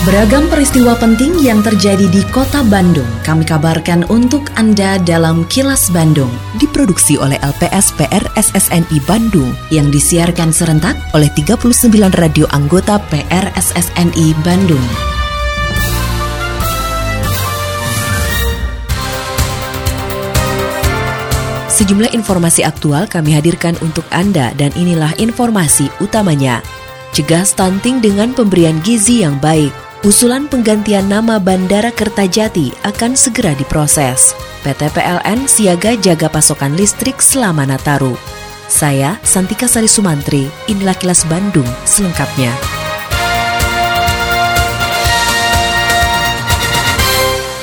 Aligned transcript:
Beragam 0.00 0.48
peristiwa 0.48 0.96
penting 0.96 1.44
yang 1.44 1.60
terjadi 1.60 2.08
di 2.08 2.24
kota 2.32 2.64
Bandung 2.64 3.04
kami 3.20 3.44
kabarkan 3.44 4.08
untuk 4.08 4.48
Anda 4.56 4.96
dalam 4.96 5.44
Kilas 5.52 5.92
Bandung. 5.92 6.32
Diproduksi 6.56 7.20
oleh 7.20 7.36
LPS 7.44 7.92
PR 8.00 8.24
SSNI 8.32 8.96
Bandung 9.04 9.52
yang 9.68 9.92
disiarkan 9.92 10.56
serentak 10.56 10.96
oleh 11.12 11.28
39 11.36 11.84
radio 12.16 12.48
anggota 12.48 12.96
PR 13.12 13.52
SSNI 13.52 14.32
Bandung. 14.40 14.80
Sejumlah 21.68 22.16
informasi 22.16 22.64
aktual 22.64 23.04
kami 23.04 23.36
hadirkan 23.36 23.76
untuk 23.84 24.08
Anda 24.08 24.56
dan 24.56 24.72
inilah 24.80 25.12
informasi 25.20 25.92
utamanya. 26.00 26.64
Cegah 27.12 27.44
stunting 27.44 28.00
dengan 28.00 28.32
pemberian 28.32 28.80
gizi 28.80 29.20
yang 29.20 29.36
baik. 29.36 29.89
Usulan 30.00 30.48
penggantian 30.48 31.12
nama 31.12 31.36
Bandara 31.36 31.92
Kertajati 31.92 32.72
akan 32.88 33.12
segera 33.12 33.52
diproses. 33.52 34.32
PT 34.64 34.88
PLN 34.96 35.44
siaga 35.44 35.92
jaga 35.92 36.32
pasokan 36.32 36.72
listrik 36.72 37.20
selama 37.20 37.68
Nataru. 37.68 38.16
Saya 38.64 39.20
Santika 39.20 39.68
Sari 39.68 39.92
Sumantri, 39.92 40.48
inilah 40.72 40.96
kilas 40.96 41.28
Bandung 41.28 41.68
selengkapnya. 41.84 42.48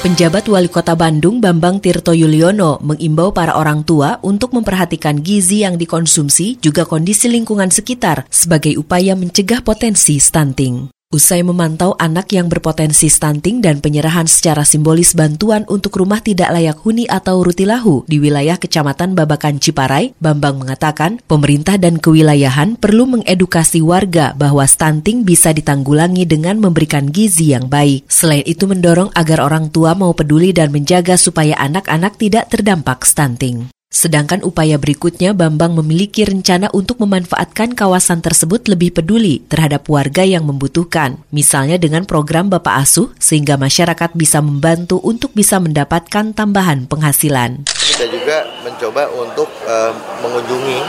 Penjabat 0.05 0.45
Wali 0.45 0.69
Kota 0.69 0.93
Bandung 0.93 1.41
Bambang 1.41 1.81
Tirto 1.81 2.13
Yuliono 2.13 2.77
mengimbau 2.85 3.33
para 3.33 3.57
orang 3.57 3.81
tua 3.81 4.21
untuk 4.21 4.53
memperhatikan 4.53 5.25
gizi 5.25 5.65
yang 5.65 5.73
dikonsumsi 5.73 6.61
juga 6.61 6.85
kondisi 6.85 7.33
lingkungan 7.33 7.73
sekitar 7.73 8.29
sebagai 8.29 8.77
upaya 8.77 9.17
mencegah 9.17 9.65
potensi 9.65 10.21
stunting. 10.21 10.93
Usai 11.07 11.39
memantau 11.39 11.95
anak 12.03 12.35
yang 12.35 12.51
berpotensi 12.51 13.07
stunting 13.07 13.63
dan 13.63 13.79
penyerahan 13.79 14.27
secara 14.27 14.67
simbolis 14.67 15.15
bantuan 15.15 15.63
untuk 15.71 15.95
rumah 16.03 16.19
tidak 16.19 16.51
layak 16.51 16.75
huni 16.83 17.07
atau 17.07 17.47
rutilahu 17.47 18.03
di 18.11 18.19
wilayah 18.19 18.59
Kecamatan 18.59 19.15
Babakan 19.15 19.55
Ciparai, 19.63 20.11
Bambang 20.19 20.59
mengatakan 20.59 21.23
pemerintah 21.23 21.79
dan 21.79 22.03
kewilayahan 22.03 22.75
perlu 22.75 23.07
mengedukasi 23.07 23.79
warga 23.79 24.35
bahwa 24.35 24.67
stunting 24.67 25.23
bisa 25.23 25.55
ditanggulangi 25.55 26.27
dengan 26.27 26.59
memberikan 26.59 27.07
gizi 27.07 27.55
yang 27.55 27.71
baik. 27.71 28.03
Selain 28.11 28.43
itu 28.43 28.67
mendorong 28.67 29.07
agar 29.15 29.47
orang 29.47 29.71
tua 29.71 29.95
mau 29.95 30.11
peduli 30.11 30.51
dan 30.51 30.75
menjaga 30.75 31.15
supaya 31.15 31.55
anak-anak 31.55 32.19
tidak 32.19 32.51
terdampak 32.51 33.07
stunting. 33.07 33.71
Sedangkan 33.97 34.45
upaya 34.45 34.77
berikutnya 34.77 35.33
Bambang 35.33 35.73
memiliki 35.73 36.21
rencana 36.21 36.69
untuk 36.69 37.01
memanfaatkan 37.01 37.73
kawasan 37.73 38.21
tersebut 38.21 38.69
lebih 38.69 38.93
peduli 38.93 39.41
terhadap 39.49 39.89
warga 39.89 40.21
yang 40.21 40.45
membutuhkan, 40.45 41.17
misalnya 41.33 41.81
dengan 41.81 42.05
program 42.05 42.45
Bapak 42.45 42.85
Asuh 42.85 43.09
sehingga 43.17 43.57
masyarakat 43.57 44.13
bisa 44.13 44.37
membantu 44.37 45.01
untuk 45.01 45.33
bisa 45.33 45.57
mendapatkan 45.57 46.29
tambahan 46.37 46.85
penghasilan. 46.85 47.65
Kita 47.73 48.05
juga 48.05 48.45
mencoba 48.61 49.09
untuk 49.17 49.49
uh, 49.65 49.89
mengunjungi 50.21 50.79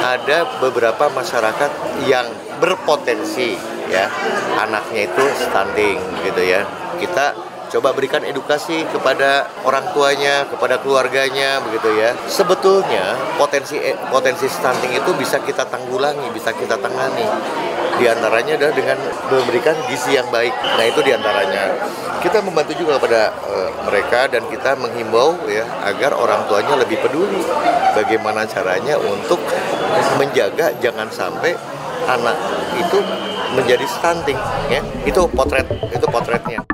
ada 0.00 0.48
beberapa 0.64 1.12
masyarakat 1.12 2.00
yang 2.08 2.24
berpotensi 2.64 3.60
ya 3.92 4.08
anaknya 4.56 5.12
itu 5.12 5.24
stunting 5.36 6.00
gitu 6.24 6.40
ya. 6.40 6.64
Kita 6.96 7.36
coba 7.74 7.90
berikan 7.90 8.22
edukasi 8.22 8.86
kepada 8.94 9.50
orang 9.66 9.82
tuanya, 9.90 10.46
kepada 10.46 10.78
keluarganya 10.78 11.58
begitu 11.66 11.90
ya. 11.98 12.14
Sebetulnya 12.30 13.18
potensi 13.34 13.74
eh, 13.82 13.98
potensi 14.14 14.46
stunting 14.46 14.94
itu 14.94 15.10
bisa 15.18 15.42
kita 15.42 15.66
tanggulangi, 15.66 16.30
bisa 16.30 16.54
kita 16.54 16.78
tangani. 16.78 17.26
Di 17.98 18.06
antaranya 18.06 18.54
adalah 18.58 18.74
dengan 18.74 18.98
memberikan 19.26 19.74
gizi 19.90 20.14
yang 20.14 20.26
baik. 20.30 20.54
Nah, 20.54 20.86
itu 20.86 21.02
di 21.02 21.14
antaranya. 21.14 21.74
Kita 22.18 22.40
membantu 22.40 22.72
juga 22.78 22.96
kepada 22.96 23.30
uh, 23.44 23.70
mereka 23.84 24.26
dan 24.32 24.48
kita 24.48 24.80
menghimbau 24.80 25.36
ya 25.44 25.62
agar 25.84 26.16
orang 26.16 26.48
tuanya 26.48 26.80
lebih 26.80 26.96
peduli 27.04 27.44
bagaimana 27.92 28.48
caranya 28.48 28.96
untuk 28.96 29.36
menjaga 30.16 30.72
jangan 30.80 31.06
sampai 31.12 31.52
anak 32.08 32.34
itu 32.80 32.98
menjadi 33.54 33.84
stunting 33.86 34.38
ya. 34.72 34.80
Itu 35.04 35.28
potret, 35.30 35.68
itu 35.92 36.06
potretnya. 36.08 36.64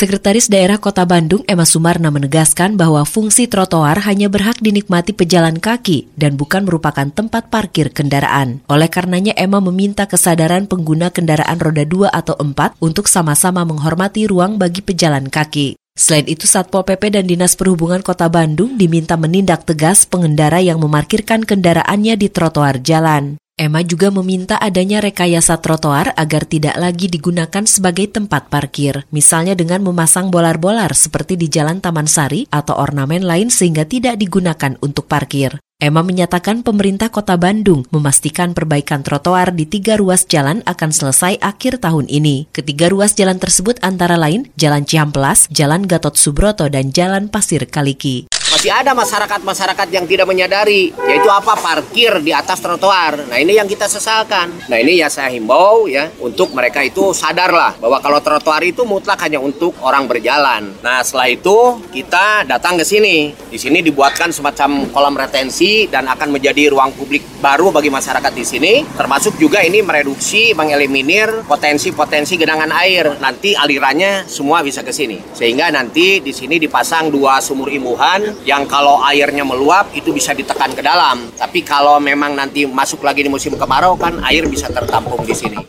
Sekretaris 0.00 0.48
Daerah 0.48 0.80
Kota 0.80 1.04
Bandung 1.04 1.44
Emma 1.44 1.68
Sumarna 1.68 2.08
menegaskan 2.08 2.80
bahwa 2.80 3.04
fungsi 3.04 3.52
trotoar 3.52 4.00
hanya 4.08 4.32
berhak 4.32 4.56
dinikmati 4.56 5.12
pejalan 5.12 5.60
kaki 5.60 6.08
dan 6.16 6.40
bukan 6.40 6.64
merupakan 6.64 7.04
tempat 7.12 7.52
parkir 7.52 7.92
kendaraan. 7.92 8.64
Oleh 8.64 8.88
karenanya 8.88 9.36
Emma 9.36 9.60
meminta 9.60 10.08
kesadaran 10.08 10.64
pengguna 10.64 11.12
kendaraan 11.12 11.60
roda 11.60 11.84
2 11.84 12.16
atau 12.16 12.32
4 12.32 12.80
untuk 12.80 13.12
sama-sama 13.12 13.60
menghormati 13.68 14.24
ruang 14.24 14.56
bagi 14.56 14.80
pejalan 14.80 15.28
kaki. 15.28 15.76
Selain 15.92 16.24
itu, 16.24 16.48
Satpol 16.48 16.88
PP 16.88 17.20
dan 17.20 17.28
Dinas 17.28 17.52
Perhubungan 17.52 18.00
Kota 18.00 18.32
Bandung 18.32 18.80
diminta 18.80 19.20
menindak 19.20 19.68
tegas 19.68 20.08
pengendara 20.08 20.64
yang 20.64 20.80
memarkirkan 20.80 21.44
kendaraannya 21.44 22.16
di 22.16 22.32
trotoar 22.32 22.80
jalan. 22.80 23.36
Emma 23.60 23.84
juga 23.84 24.08
meminta 24.08 24.56
adanya 24.56 25.04
rekayasa 25.04 25.60
trotoar 25.60 26.16
agar 26.16 26.48
tidak 26.48 26.80
lagi 26.80 27.12
digunakan 27.12 27.60
sebagai 27.68 28.08
tempat 28.08 28.48
parkir, 28.48 29.04
misalnya 29.12 29.52
dengan 29.52 29.84
memasang 29.84 30.32
bolar-bolar 30.32 30.96
seperti 30.96 31.36
di 31.36 31.52
Jalan 31.52 31.84
Taman 31.84 32.08
Sari 32.08 32.48
atau 32.48 32.80
ornamen 32.80 33.20
lain 33.20 33.52
sehingga 33.52 33.84
tidak 33.84 34.16
digunakan 34.16 34.80
untuk 34.80 35.12
parkir. 35.12 35.60
Emma 35.76 36.00
menyatakan 36.00 36.64
pemerintah 36.64 37.12
kota 37.12 37.36
Bandung 37.36 37.84
memastikan 37.92 38.56
perbaikan 38.56 39.04
trotoar 39.04 39.52
di 39.52 39.68
tiga 39.68 40.00
ruas 40.00 40.24
jalan 40.24 40.64
akan 40.64 40.88
selesai 40.88 41.36
akhir 41.44 41.84
tahun 41.84 42.08
ini. 42.08 42.48
Ketiga 42.56 42.88
ruas 42.88 43.12
jalan 43.12 43.36
tersebut 43.36 43.76
antara 43.84 44.16
lain 44.16 44.48
Jalan 44.56 44.88
Ciamplas, 44.88 45.52
Jalan 45.52 45.84
Gatot 45.84 46.16
Subroto, 46.16 46.64
dan 46.72 46.96
Jalan 46.96 47.28
Pasir 47.28 47.68
Kaliki 47.68 48.24
masih 48.60 48.76
ada 48.76 48.92
masyarakat-masyarakat 48.92 49.88
yang 49.88 50.04
tidak 50.04 50.28
menyadari 50.28 50.92
yaitu 51.08 51.32
apa 51.32 51.56
parkir 51.56 52.20
di 52.20 52.28
atas 52.28 52.60
trotoar. 52.60 53.16
Nah 53.32 53.40
ini 53.40 53.56
yang 53.56 53.64
kita 53.64 53.88
sesalkan. 53.88 54.52
Nah 54.68 54.76
ini 54.76 55.00
ya 55.00 55.08
saya 55.08 55.32
himbau 55.32 55.88
ya 55.88 56.12
untuk 56.20 56.52
mereka 56.52 56.84
itu 56.84 57.16
sadarlah 57.16 57.80
bahwa 57.80 58.04
kalau 58.04 58.20
trotoar 58.20 58.60
itu 58.60 58.84
mutlak 58.84 59.16
hanya 59.24 59.40
untuk 59.40 59.72
orang 59.80 60.04
berjalan. 60.04 60.76
Nah 60.84 61.00
setelah 61.00 61.32
itu 61.32 61.80
kita 61.88 62.44
datang 62.44 62.76
ke 62.76 62.84
sini. 62.84 63.32
Di 63.32 63.56
sini 63.56 63.80
dibuatkan 63.80 64.28
semacam 64.28 64.92
kolam 64.92 65.16
retensi 65.16 65.88
dan 65.88 66.04
akan 66.12 66.28
menjadi 66.28 66.68
ruang 66.68 66.92
publik 66.92 67.40
baru 67.40 67.72
bagi 67.72 67.88
masyarakat 67.88 68.32
di 68.36 68.44
sini. 68.44 68.84
Termasuk 68.92 69.40
juga 69.40 69.64
ini 69.64 69.80
mereduksi, 69.80 70.52
mengeliminir 70.52 71.48
potensi-potensi 71.48 72.36
genangan 72.36 72.76
air. 72.76 73.08
Nanti 73.24 73.56
alirannya 73.56 74.28
semua 74.28 74.60
bisa 74.60 74.84
ke 74.84 74.92
sini. 74.92 75.16
Sehingga 75.32 75.72
nanti 75.72 76.20
di 76.20 76.36
sini 76.36 76.60
dipasang 76.60 77.08
dua 77.08 77.40
sumur 77.40 77.72
imbuhan 77.72 78.49
yang 78.50 78.66
kalau 78.66 78.98
airnya 79.06 79.46
meluap 79.46 79.94
itu 79.94 80.10
bisa 80.10 80.34
ditekan 80.34 80.74
ke 80.74 80.82
dalam. 80.82 81.30
Tapi 81.38 81.62
kalau 81.62 82.02
memang 82.02 82.34
nanti 82.34 82.66
masuk 82.66 83.06
lagi 83.06 83.22
di 83.22 83.30
musim 83.30 83.54
kemarau 83.54 83.94
kan 83.94 84.18
air 84.26 84.50
bisa 84.50 84.66
tertampung 84.66 85.22
di 85.22 85.30
sini. 85.30 85.62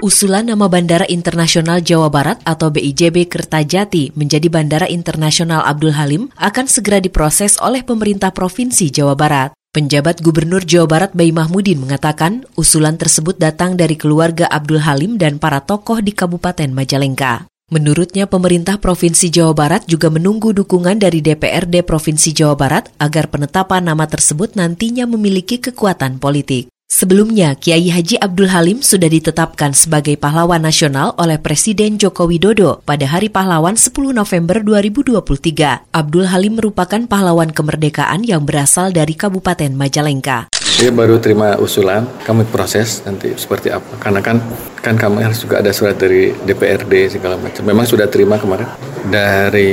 Usulan 0.00 0.48
nama 0.48 0.68
Bandara 0.68 1.04
Internasional 1.08 1.82
Jawa 1.82 2.12
Barat 2.12 2.38
atau 2.46 2.68
BIJB 2.70 3.26
Kertajati 3.26 4.14
menjadi 4.14 4.48
Bandara 4.48 4.86
Internasional 4.86 5.64
Abdul 5.66 5.92
Halim 5.96 6.28
akan 6.36 6.68
segera 6.68 7.02
diproses 7.02 7.58
oleh 7.60 7.82
pemerintah 7.84 8.30
Provinsi 8.32 8.88
Jawa 8.92 9.18
Barat. 9.18 9.50
Penjabat 9.74 10.24
Gubernur 10.24 10.64
Jawa 10.64 10.88
Barat 10.88 11.10
Bayi 11.12 11.36
Mahmudin 11.36 11.84
mengatakan 11.84 12.48
usulan 12.56 12.96
tersebut 12.96 13.36
datang 13.36 13.76
dari 13.76 13.98
keluarga 13.98 14.48
Abdul 14.48 14.84
Halim 14.84 15.20
dan 15.20 15.36
para 15.36 15.60
tokoh 15.64 16.00
di 16.00 16.16
Kabupaten 16.16 16.72
Majalengka. 16.72 17.55
Menurutnya 17.66 18.30
pemerintah 18.30 18.78
Provinsi 18.78 19.26
Jawa 19.26 19.50
Barat 19.50 19.90
juga 19.90 20.06
menunggu 20.06 20.54
dukungan 20.54 21.02
dari 21.02 21.18
DPRD 21.18 21.82
Provinsi 21.82 22.30
Jawa 22.30 22.54
Barat 22.54 22.94
agar 23.02 23.26
penetapan 23.26 23.90
nama 23.90 24.06
tersebut 24.06 24.54
nantinya 24.54 25.02
memiliki 25.02 25.58
kekuatan 25.58 26.22
politik. 26.22 26.70
Sebelumnya, 26.86 27.58
Kiai 27.58 27.90
Haji 27.90 28.22
Abdul 28.22 28.54
Halim 28.54 28.78
sudah 28.86 29.10
ditetapkan 29.10 29.74
sebagai 29.74 30.14
pahlawan 30.14 30.62
nasional 30.62 31.18
oleh 31.18 31.42
Presiden 31.42 31.98
Joko 31.98 32.30
Widodo 32.30 32.86
pada 32.86 33.10
Hari 33.10 33.34
Pahlawan 33.34 33.74
10 33.74 34.14
November 34.14 34.62
2023. 34.62 35.90
Abdul 35.90 36.30
Halim 36.30 36.62
merupakan 36.62 37.02
pahlawan 37.10 37.50
kemerdekaan 37.50 38.22
yang 38.22 38.46
berasal 38.46 38.94
dari 38.94 39.18
Kabupaten 39.18 39.74
Majalengka. 39.74 40.54
Dia 40.76 40.92
baru 40.92 41.16
terima 41.16 41.56
usulan, 41.56 42.04
kami 42.20 42.44
proses 42.52 43.00
nanti 43.08 43.32
seperti 43.32 43.72
apa. 43.72 43.96
Karena 43.96 44.20
kan 44.20 44.44
kan 44.84 44.92
kami 45.00 45.24
harus 45.24 45.40
juga 45.40 45.64
ada 45.64 45.72
surat 45.72 45.96
dari 45.96 46.36
DPRD 46.36 47.16
segala 47.16 47.40
macam. 47.40 47.64
Memang 47.64 47.88
sudah 47.88 48.04
terima 48.12 48.36
kemarin. 48.36 48.68
Dari 49.08 49.72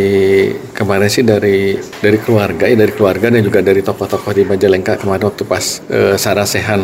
kemarin 0.71 1.11
sih 1.11 1.27
dari 1.27 1.75
dari 1.99 2.15
keluarga 2.23 2.71
ya 2.71 2.79
dari 2.79 2.95
keluarga 2.95 3.27
dan 3.27 3.43
juga 3.43 3.59
dari 3.59 3.83
tokoh-tokoh 3.83 4.31
di 4.31 4.47
Majalengka 4.47 4.95
kemarin 4.95 5.27
waktu 5.27 5.43
pas 5.43 5.83
e, 5.91 6.15
Sarasehan 6.15 6.79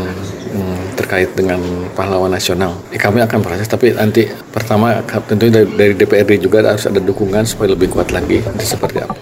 hmm, 0.52 1.00
terkait 1.00 1.32
dengan 1.32 1.64
pahlawan 1.96 2.36
nasional. 2.36 2.76
Eh, 2.92 3.00
kami 3.00 3.24
akan 3.24 3.40
proses 3.40 3.72
tapi 3.72 3.96
nanti 3.96 4.28
pertama 4.52 5.00
tentunya 5.32 5.64
dari, 5.64 5.72
dari 5.80 5.94
DPRD 5.96 6.44
juga 6.44 6.60
harus 6.68 6.84
ada 6.84 7.00
dukungan 7.00 7.48
supaya 7.48 7.72
lebih 7.72 7.88
kuat 7.88 8.12
lagi. 8.12 8.44
Seperti 8.60 9.00
apa. 9.00 9.16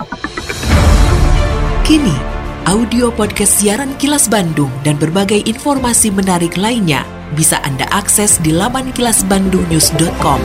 Kini 1.85 2.36
audio 2.67 3.07
podcast 3.15 3.63
siaran 3.63 3.95
Kilas 3.95 4.27
Bandung 4.27 4.67
dan 4.83 4.99
berbagai 4.99 5.39
informasi 5.47 6.11
menarik 6.11 6.59
lainnya 6.59 7.07
bisa 7.31 7.63
Anda 7.63 7.87
akses 7.95 8.43
di 8.43 8.51
laman 8.51 8.91
kilasbandungnews.com. 8.91 10.39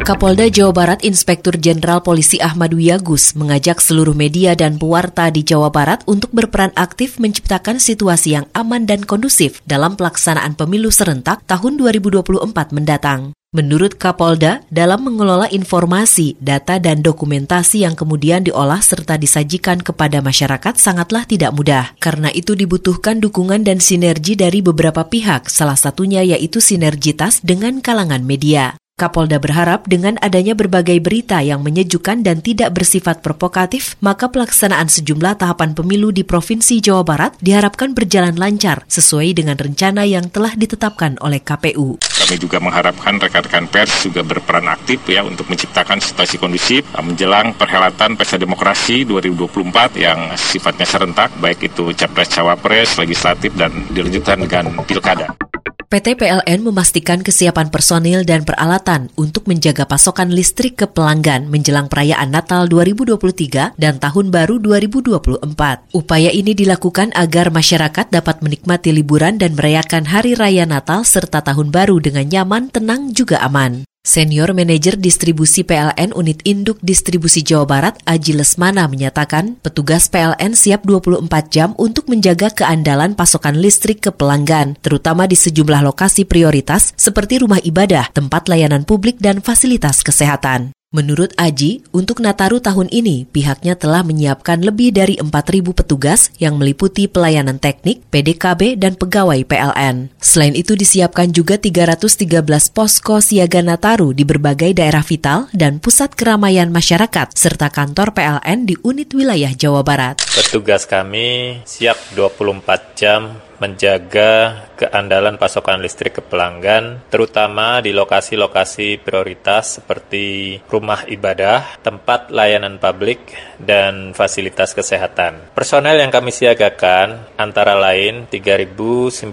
Kapolda 0.00 0.48
Jawa 0.48 0.72
Barat 0.72 1.04
Inspektur 1.04 1.60
Jenderal 1.60 2.00
Polisi 2.00 2.40
Ahmad 2.40 2.72
Wiyagus 2.72 3.36
mengajak 3.36 3.84
seluruh 3.84 4.16
media 4.16 4.56
dan 4.56 4.80
pewarta 4.80 5.28
di 5.28 5.44
Jawa 5.44 5.68
Barat 5.68 6.00
untuk 6.08 6.32
berperan 6.32 6.72
aktif 6.80 7.20
menciptakan 7.20 7.76
situasi 7.76 8.40
yang 8.40 8.48
aman 8.56 8.88
dan 8.88 9.04
kondusif 9.04 9.60
dalam 9.68 10.00
pelaksanaan 10.00 10.56
pemilu 10.56 10.88
serentak 10.88 11.44
tahun 11.44 11.76
2024 11.76 12.72
mendatang. 12.72 13.36
Menurut 13.50 13.98
Kapolda, 13.98 14.62
dalam 14.70 15.10
mengelola 15.10 15.50
informasi, 15.50 16.38
data, 16.38 16.78
dan 16.78 17.02
dokumentasi 17.02 17.82
yang 17.82 17.98
kemudian 17.98 18.46
diolah 18.46 18.78
serta 18.78 19.18
disajikan 19.18 19.82
kepada 19.82 20.22
masyarakat 20.22 20.78
sangatlah 20.78 21.26
tidak 21.26 21.50
mudah. 21.58 21.90
Karena 21.98 22.30
itu 22.30 22.54
dibutuhkan 22.54 23.18
dukungan 23.18 23.66
dan 23.66 23.82
sinergi 23.82 24.38
dari 24.38 24.62
beberapa 24.62 25.02
pihak, 25.02 25.50
salah 25.50 25.74
satunya 25.74 26.22
yaitu 26.22 26.62
sinergitas 26.62 27.42
dengan 27.42 27.82
kalangan 27.82 28.22
media. 28.22 28.78
Kapolda 29.00 29.40
berharap 29.40 29.88
dengan 29.88 30.20
adanya 30.20 30.52
berbagai 30.52 31.00
berita 31.00 31.40
yang 31.40 31.64
menyejukkan 31.64 32.20
dan 32.20 32.44
tidak 32.44 32.76
bersifat 32.76 33.24
provokatif, 33.24 33.96
maka 34.04 34.28
pelaksanaan 34.28 34.92
sejumlah 34.92 35.40
tahapan 35.40 35.72
pemilu 35.72 36.12
di 36.12 36.20
Provinsi 36.20 36.84
Jawa 36.84 37.00
Barat 37.00 37.32
diharapkan 37.40 37.96
berjalan 37.96 38.36
lancar 38.36 38.84
sesuai 38.92 39.32
dengan 39.32 39.56
rencana 39.56 40.04
yang 40.04 40.28
telah 40.28 40.52
ditetapkan 40.52 41.16
oleh 41.24 41.40
KPU. 41.40 41.96
Kami 41.96 42.36
juga 42.36 42.60
mengharapkan 42.60 43.16
rekan-rekan 43.16 43.72
pers 43.72 44.04
juga 44.04 44.20
berperan 44.20 44.68
aktif 44.68 45.00
ya 45.08 45.24
untuk 45.24 45.48
menciptakan 45.48 45.96
situasi 46.04 46.36
kondusif 46.36 46.84
menjelang 47.00 47.56
perhelatan 47.56 48.20
Pesta 48.20 48.36
Demokrasi 48.36 49.08
2024 49.08 49.96
yang 49.96 50.36
sifatnya 50.36 50.84
serentak, 50.84 51.32
baik 51.40 51.72
itu 51.72 51.96
capres-cawapres, 51.96 53.00
legislatif, 53.00 53.56
dan 53.56 53.72
dilanjutkan 53.88 54.44
dengan 54.44 54.76
pilkada. 54.84 55.49
PT 55.90 56.22
PLN 56.22 56.62
memastikan 56.62 57.18
kesiapan 57.18 57.66
personil 57.66 58.22
dan 58.22 58.46
peralatan 58.46 59.10
untuk 59.18 59.50
menjaga 59.50 59.90
pasokan 59.90 60.30
listrik 60.30 60.78
ke 60.78 60.86
pelanggan 60.86 61.50
menjelang 61.50 61.90
perayaan 61.90 62.30
Natal 62.30 62.70
2023 62.70 63.74
dan 63.74 63.98
Tahun 63.98 64.26
Baru 64.30 64.62
2024. 64.62 65.42
Upaya 65.90 66.30
ini 66.30 66.54
dilakukan 66.54 67.10
agar 67.18 67.50
masyarakat 67.50 68.06
dapat 68.06 68.38
menikmati 68.38 68.94
liburan 68.94 69.42
dan 69.42 69.58
merayakan 69.58 70.06
Hari 70.06 70.38
Raya 70.38 70.62
Natal 70.62 71.02
serta 71.02 71.42
Tahun 71.42 71.74
Baru 71.74 71.98
dengan 71.98 72.22
nyaman, 72.22 72.70
tenang, 72.70 73.10
juga 73.10 73.42
aman. 73.42 73.82
Senior 74.00 74.56
Manajer 74.56 74.96
Distribusi 74.96 75.60
PLN 75.60 76.16
Unit 76.16 76.40
Induk 76.48 76.80
Distribusi 76.80 77.44
Jawa 77.44 77.68
Barat 77.68 78.00
Aji 78.08 78.32
Lesmana 78.32 78.88
menyatakan 78.88 79.60
petugas 79.60 80.08
PLN 80.08 80.56
siap 80.56 80.88
24 80.88 81.28
jam 81.52 81.76
untuk 81.76 82.08
menjaga 82.08 82.48
keandalan 82.48 83.12
pasokan 83.12 83.60
listrik 83.60 84.00
ke 84.00 84.08
pelanggan, 84.08 84.80
terutama 84.80 85.28
di 85.28 85.36
sejumlah 85.36 85.84
lokasi 85.84 86.24
prioritas 86.24 86.96
seperti 86.96 87.44
rumah 87.44 87.60
ibadah, 87.60 88.08
tempat 88.16 88.48
layanan 88.48 88.88
publik, 88.88 89.20
dan 89.20 89.44
fasilitas 89.44 90.00
kesehatan. 90.00 90.72
Menurut 90.90 91.30
Aji, 91.38 91.86
untuk 91.94 92.18
Nataru 92.18 92.58
tahun 92.58 92.90
ini 92.90 93.22
pihaknya 93.30 93.78
telah 93.78 94.02
menyiapkan 94.02 94.58
lebih 94.58 94.90
dari 94.90 95.22
4.000 95.22 95.70
petugas 95.70 96.34
yang 96.42 96.58
meliputi 96.58 97.06
pelayanan 97.06 97.62
teknik, 97.62 98.02
PDKB, 98.10 98.74
dan 98.74 98.98
pegawai 98.98 99.38
PLN. 99.46 100.10
Selain 100.18 100.50
itu 100.58 100.74
disiapkan 100.74 101.30
juga 101.30 101.62
313 101.62 102.26
posko 102.74 103.22
siaga 103.22 103.62
Nataru 103.62 104.10
di 104.10 104.26
berbagai 104.26 104.74
daerah 104.74 105.06
vital 105.06 105.46
dan 105.54 105.78
pusat 105.78 106.10
keramaian 106.18 106.74
masyarakat, 106.74 107.38
serta 107.38 107.70
kantor 107.70 108.10
PLN 108.10 108.66
di 108.66 108.74
unit 108.82 109.14
wilayah 109.14 109.54
Jawa 109.54 109.86
Barat. 109.86 110.18
Petugas 110.34 110.90
kami 110.90 111.62
siap 111.70 112.02
24 112.18 112.98
jam 112.98 113.38
menjaga 113.62 114.66
keandalan 114.80 115.36
pasokan 115.36 115.84
listrik 115.84 116.16
ke 116.16 116.24
pelanggan, 116.24 117.04
terutama 117.12 117.84
di 117.84 117.92
lokasi-lokasi 117.92 119.04
prioritas 119.04 119.76
seperti 119.76 120.56
rumah 120.72 121.04
ibadah, 121.04 121.76
tempat 121.84 122.32
layanan 122.32 122.80
publik, 122.80 123.20
dan 123.60 124.16
fasilitas 124.16 124.72
kesehatan. 124.72 125.52
Personel 125.52 126.00
yang 126.00 126.08
kami 126.08 126.32
siagakan 126.32 127.28
antara 127.36 127.76
lain 127.76 128.24
3.982 128.32 129.28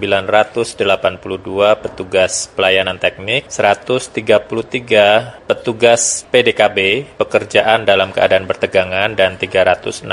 petugas 1.80 2.52
pelayanan 2.52 3.00
teknik, 3.00 3.48
133 3.48 5.48
petugas 5.48 6.28
PDKB, 6.28 7.08
pekerjaan 7.16 7.88
dalam 7.88 8.12
keadaan 8.12 8.44
bertegangan, 8.44 9.16
dan 9.16 9.40
366 9.40 10.04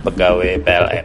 pegawai 0.00 0.52
PLN. 0.64 1.04